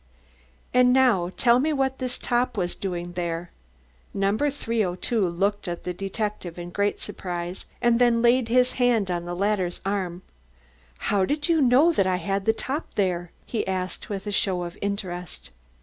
"And 0.73 0.91
now 0.93 1.31
tell 1.37 1.59
me 1.59 1.71
what 1.71 1.99
this 1.99 2.17
top 2.17 2.57
was 2.57 2.73
doing 2.73 3.11
there?" 3.13 3.51
No. 4.15 4.35
302 4.35 5.29
looked 5.29 5.67
at 5.67 5.83
the 5.83 5.93
detective 5.93 6.57
in 6.57 6.71
great 6.71 6.99
surprise, 6.99 7.67
and 7.83 7.99
then 7.99 8.23
laid 8.23 8.47
his 8.47 8.71
hand 8.81 9.11
on 9.11 9.25
the 9.25 9.35
latter's 9.35 9.79
arm. 9.85 10.23
"How 10.97 11.23
did 11.23 11.49
you 11.49 11.61
know 11.61 11.91
that 11.91 12.07
I 12.07 12.15
had 12.15 12.45
the 12.45 12.51
top 12.53 12.95
there?" 12.95 13.29
he 13.45 13.67
asked 13.67 14.09
with 14.09 14.25
a 14.25 14.31
show 14.31 14.63
of 14.63 14.75
interest. 14.81 15.51